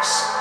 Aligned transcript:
lives. 0.00 0.39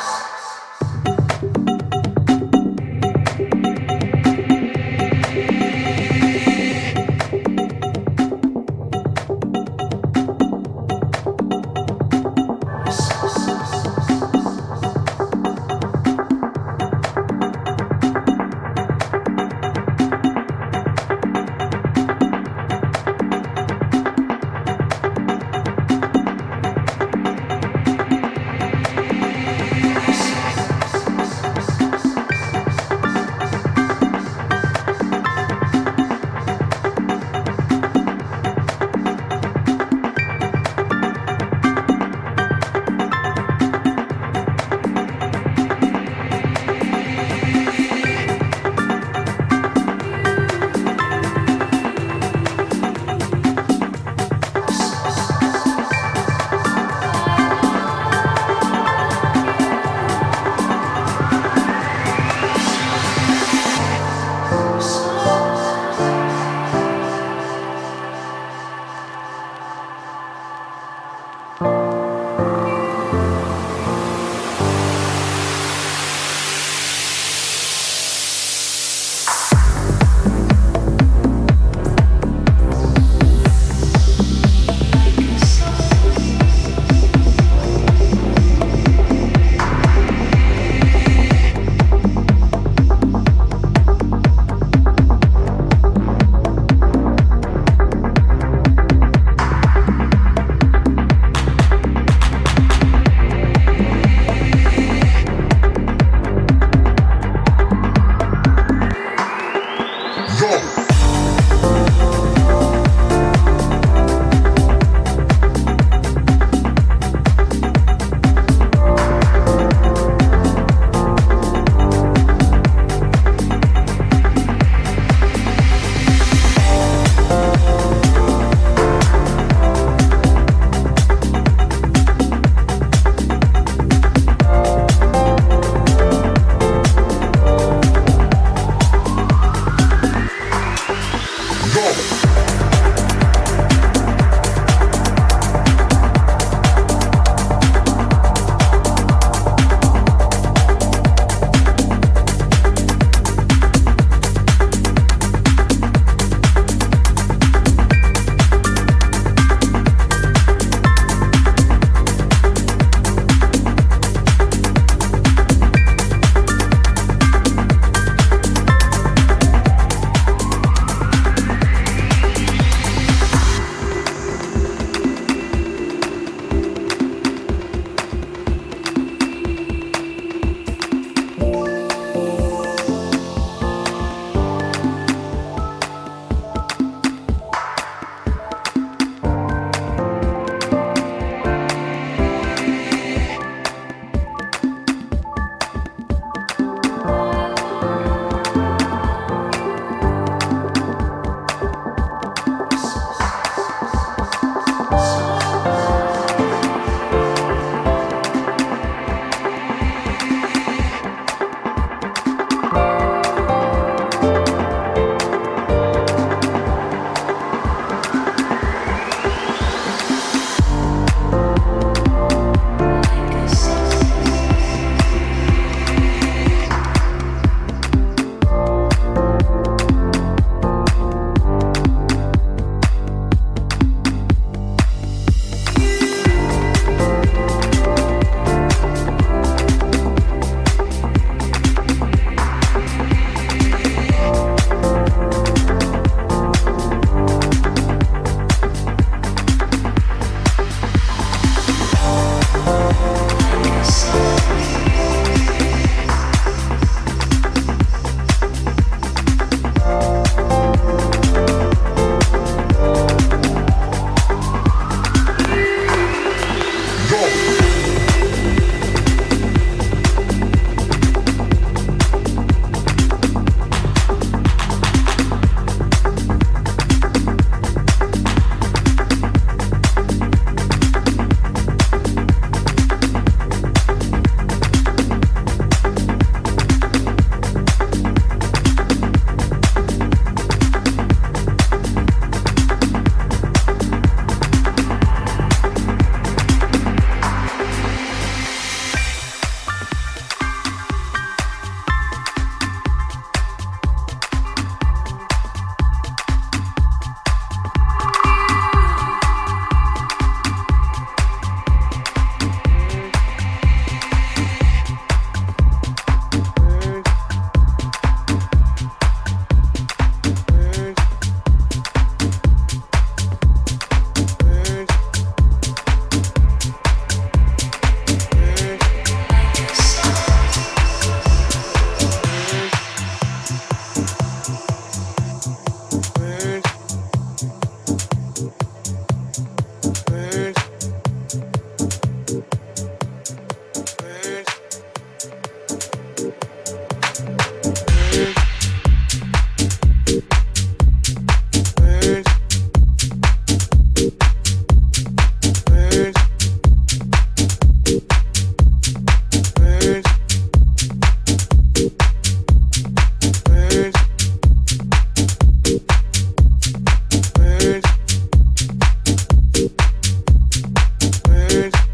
change. 371.60 371.89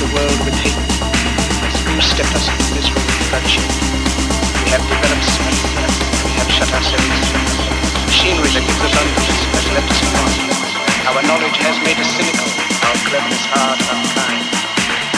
The 0.00 0.16
world 0.16 0.40
with 0.48 0.56
hate, 0.64 0.80
has 1.68 1.76
goose-stepped 1.84 2.32
us 2.32 2.48
into 2.48 2.66
misery 2.72 3.04
and 3.04 3.26
bloodshed. 3.28 3.68
We 4.64 4.72
have 4.72 4.80
developed 4.88 5.28
smelly 5.28 5.60
we 6.24 6.32
have 6.40 6.48
shut 6.48 6.70
ourselves 6.72 7.28
in. 7.28 7.44
Machinery 8.08 8.48
that 8.56 8.64
gives 8.64 8.80
us 8.80 8.96
unrest 8.96 9.44
has 9.52 9.66
left 9.76 9.92
us 9.92 10.00
alone. 10.08 10.36
Our 11.04 11.22
knowledge 11.28 11.58
has 11.60 11.76
made 11.84 12.00
us 12.00 12.08
cynical, 12.16 12.48
our 12.80 12.96
cleverness 13.12 13.44
hard 13.52 13.76
and 13.76 14.00
unkind. 14.00 14.44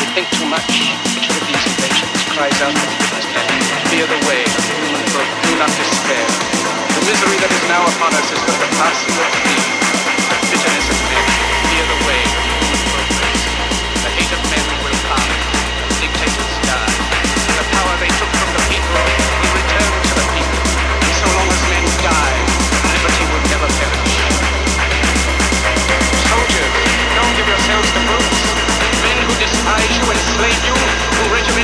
We 0.03 0.05
think 0.19 0.27
too 0.35 0.51
much. 0.51 0.67
Each 1.15 1.31
of 1.31 1.43
these 1.47 1.63
inventions 1.63 2.19
cries 2.35 2.59
out 2.67 2.75
for 2.75 2.91
forgiveness 2.91 3.71
fear 3.87 4.07
the 4.11 4.21
way 4.27 4.43
human 4.67 5.05
growth. 5.15 5.31
Do 5.47 5.53
not 5.63 5.71
despair. 5.79 6.27
The 6.91 7.03
misery 7.07 7.39
that 7.39 7.53
is 7.55 7.65
now 7.71 7.87
upon 7.87 8.11
us 8.19 8.27
is 8.35 8.41
but 8.51 8.59
the 8.59 8.71
passing 8.83 9.15
of. 9.15 9.31
The 9.31 9.82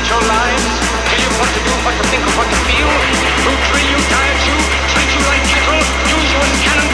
your 0.09 0.25
lives, 0.25 0.65
tell 1.05 1.21
you 1.21 1.33
what 1.37 1.51
to 1.53 1.61
do, 1.61 1.73
what 1.85 1.95
to 2.01 2.05
think, 2.09 2.25
what 2.37 2.49
to 2.49 2.59
feel, 2.65 2.89
who 3.45 3.53
drill 3.69 3.89
you, 3.93 4.01
diet 4.09 4.41
you, 4.49 4.57
treat 4.89 5.11
you 5.13 5.23
like 5.29 5.45
cattle, 5.53 5.81
use 6.09 6.33
you 6.33 6.41
as 6.41 6.55
cannon 6.65 6.88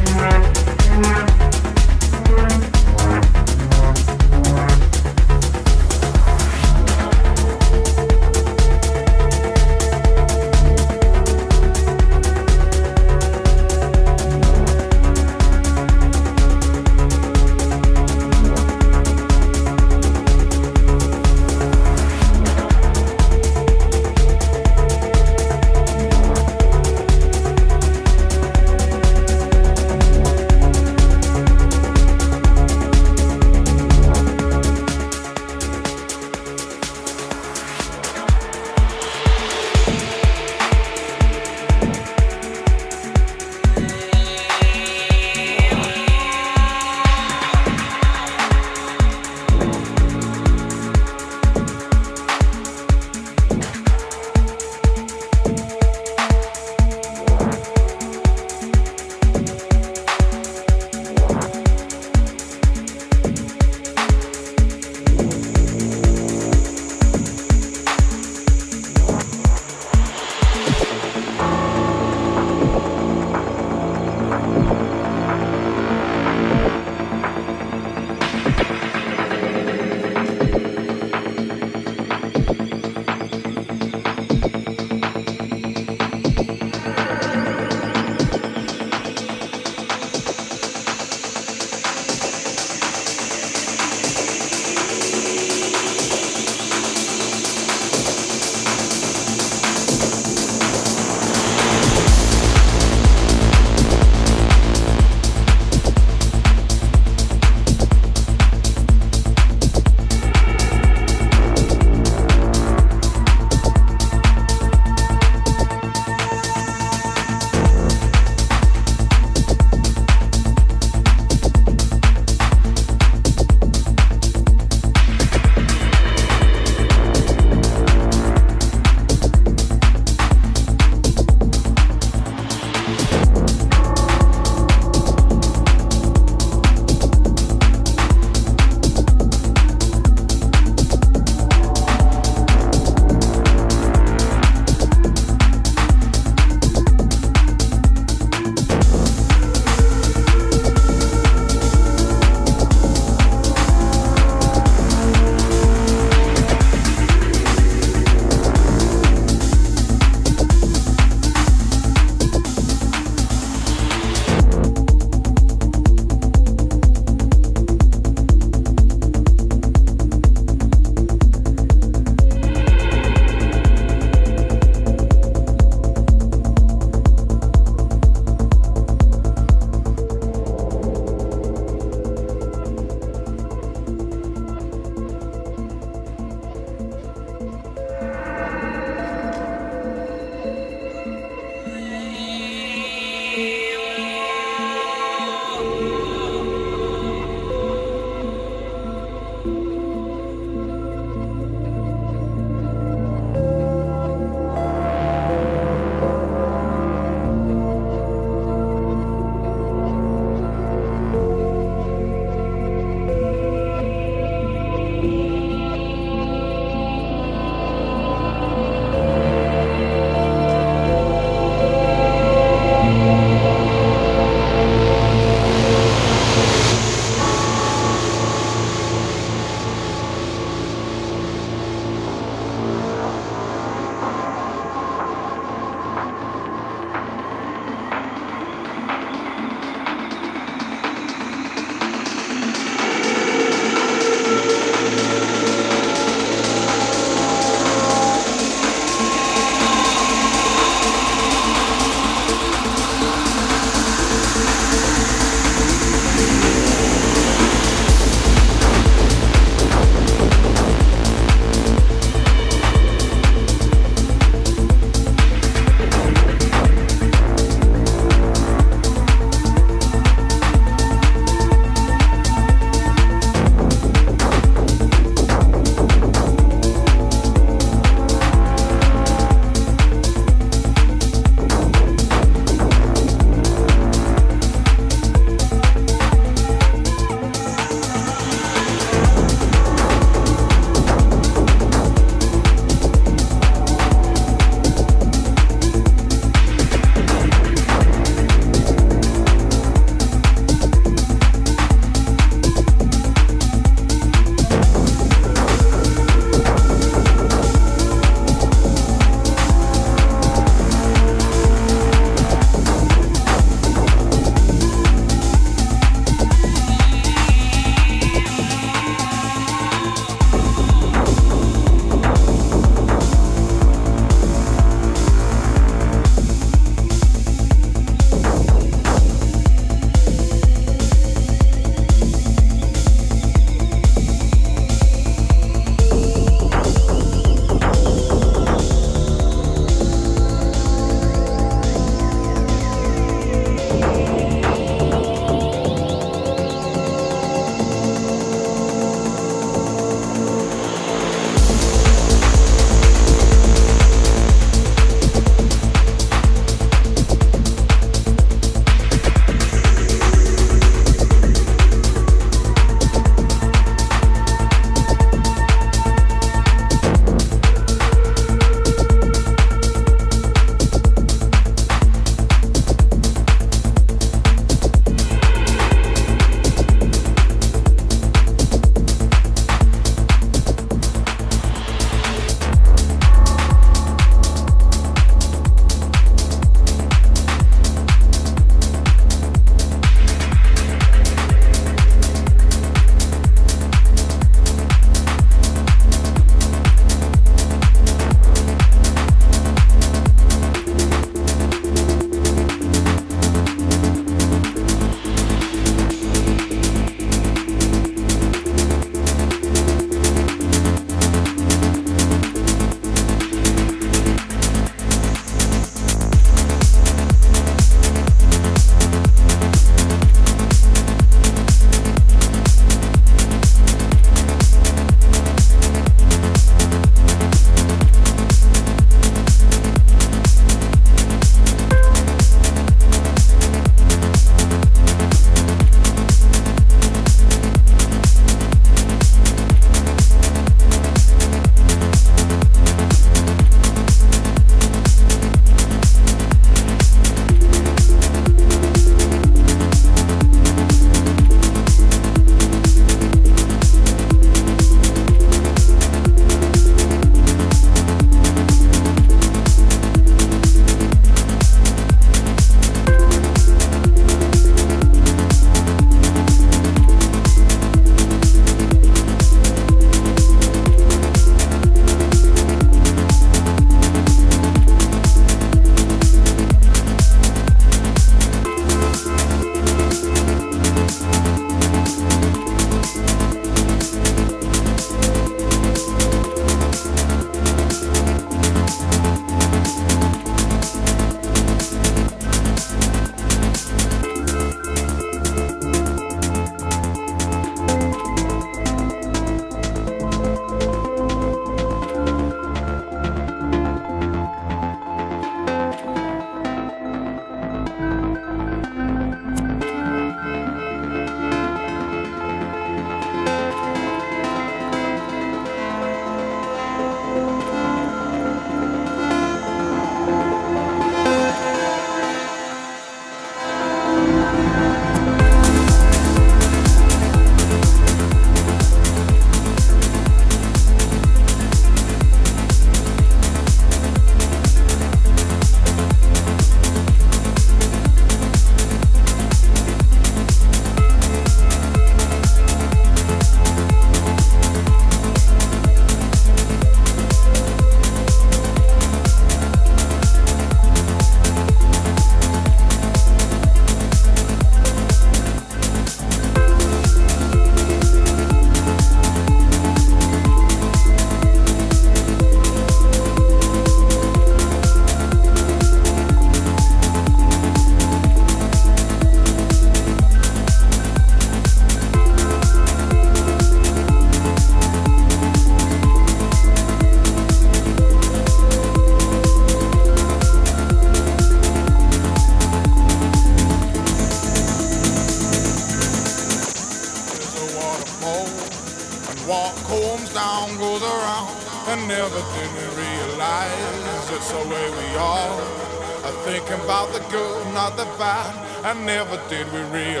did 599.31 599.49
we 599.53 599.61
realize. 599.61 600.00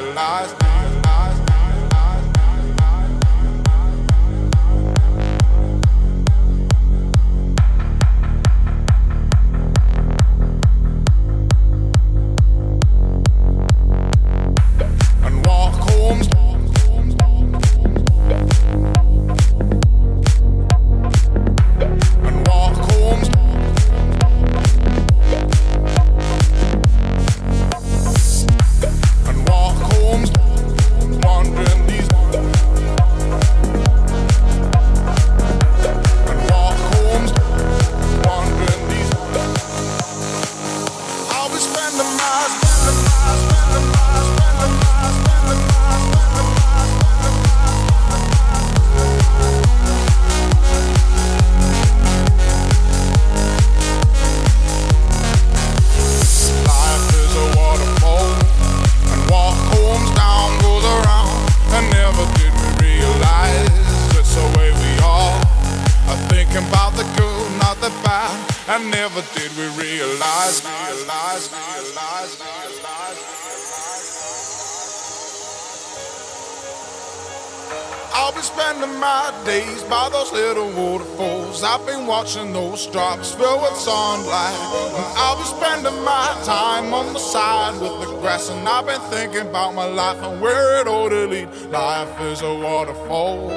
Watching 82.35 82.53
those 82.53 82.87
drops 82.87 83.33
fill 83.33 83.61
with 83.61 83.75
sunlight. 83.75 84.55
And 84.95 85.05
I'll 85.17 85.37
be 85.37 85.43
spending 85.43 86.03
my 86.03 86.39
time 86.45 86.93
on 86.93 87.13
the 87.13 87.19
side 87.19 87.73
with 87.81 88.07
the 88.07 88.15
grass. 88.21 88.49
And 88.49 88.67
I've 88.67 88.85
been 88.85 89.01
thinking 89.11 89.49
about 89.49 89.75
my 89.75 89.85
life 89.85 90.21
and 90.23 90.39
where 90.39 90.79
it 90.79 90.87
ought 90.87 91.09
to 91.09 91.27
lead. 91.27 91.49
Life 91.69 92.21
is 92.21 92.41
a 92.41 92.53
waterfall. 92.53 93.51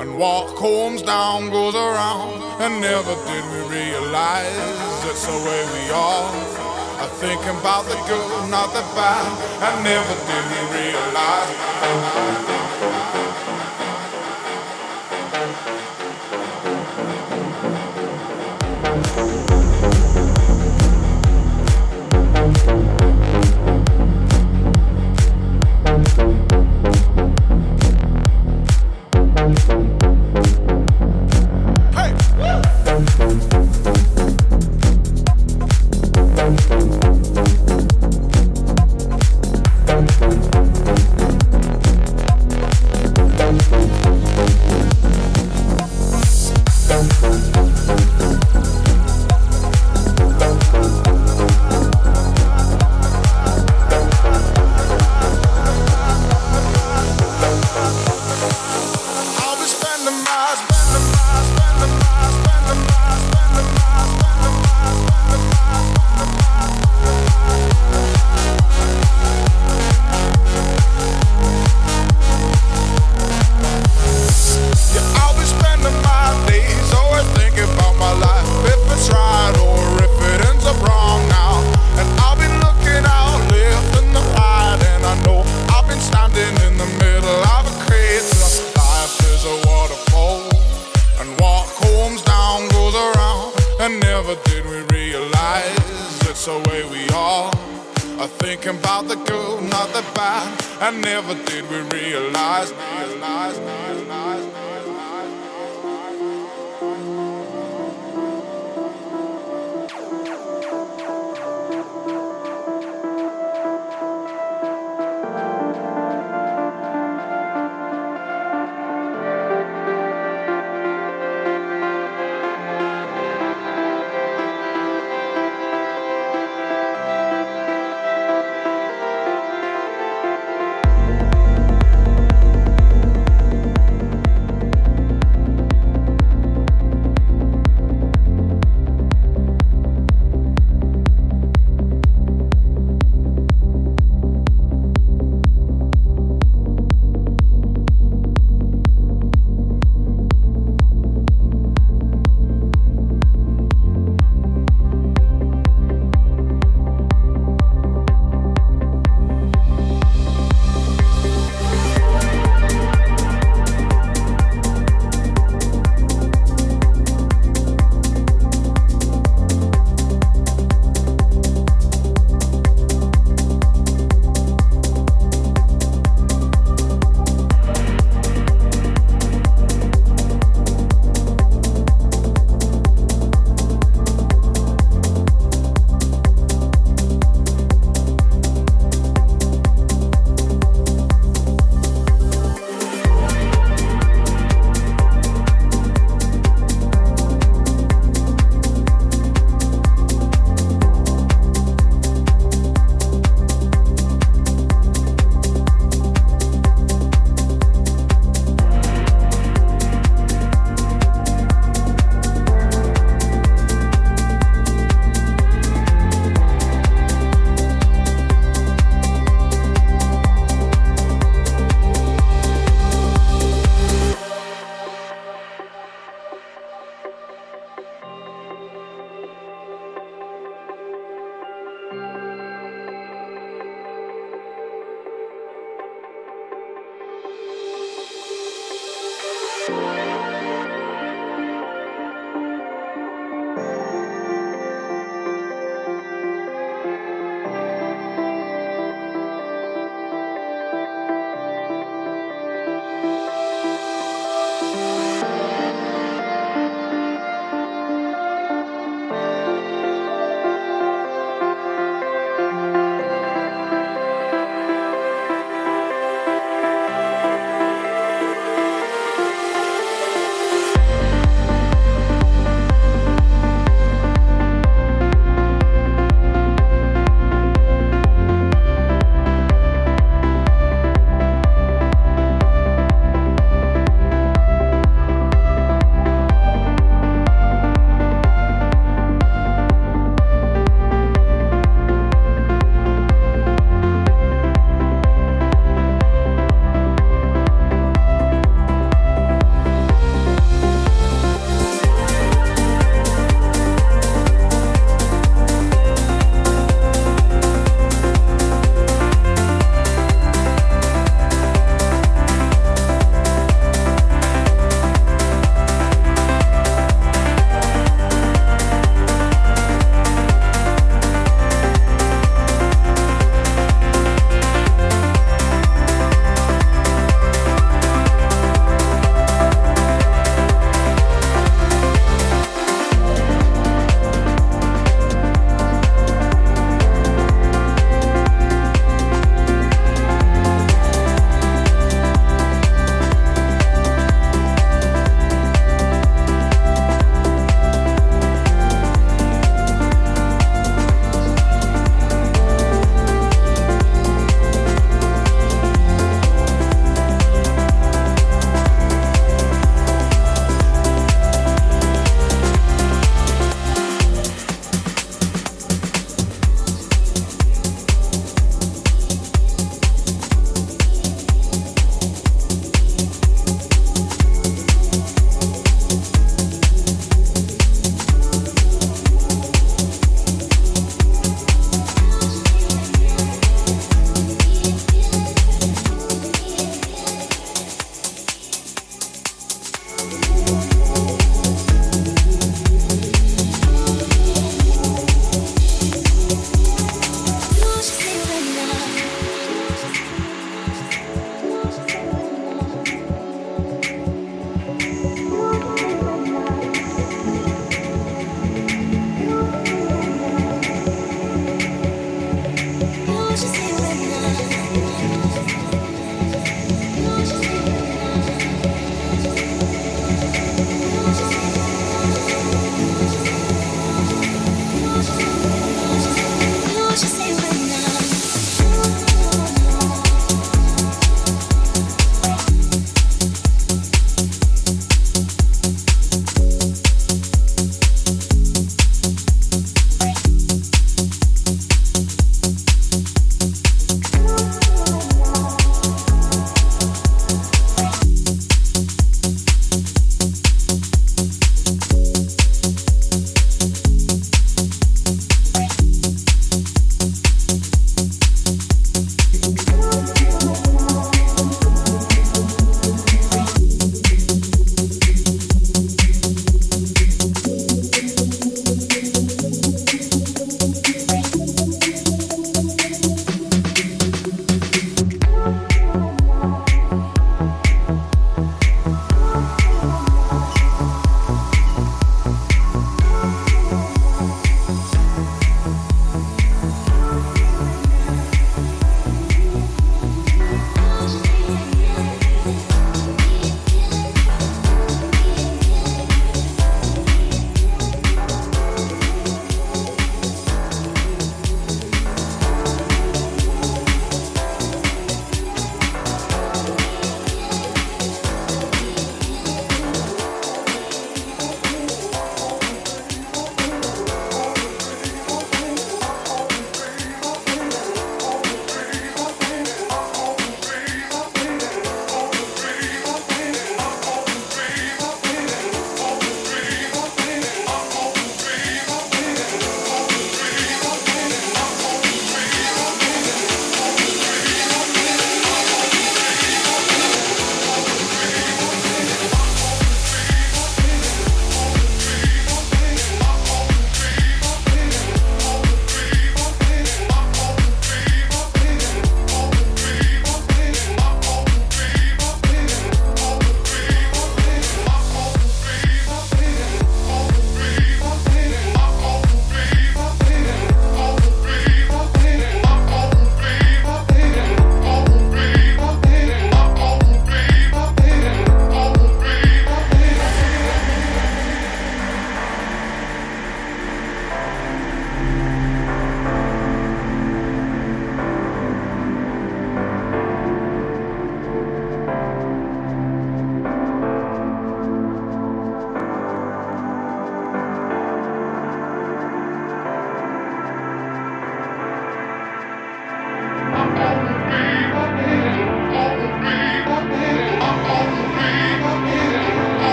And 0.00 0.18
what 0.18 0.56
comes 0.56 1.02
down 1.02 1.50
goes 1.50 1.74
around. 1.74 2.42
And 2.60 2.80
never 2.80 3.14
did 3.26 3.44
we 3.52 3.78
realize 3.78 4.46
it's 5.10 5.26
the 5.26 5.32
way 5.32 5.62
we 5.74 5.90
are. 5.90 6.30
I 7.02 7.08
think 7.18 7.40
about 7.42 7.84
the 7.86 7.96
good, 8.06 8.50
not 8.50 8.72
the 8.72 8.82
bad. 8.94 9.26
And 9.66 9.84
never 9.84 10.14
did 10.28 10.44
we 10.52 10.60
realize. 10.78 12.53
stars. 60.44 60.83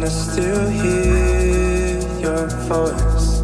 wanna 0.00 0.10
still 0.10 0.68
hear 0.70 1.98
your 2.20 2.46
voice. 2.70 3.40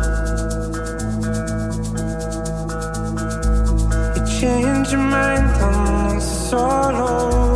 You 4.17 4.41
change 4.41 4.91
your 4.91 5.03
mind 5.03 5.51
on 5.63 6.19
solo. 6.19 7.56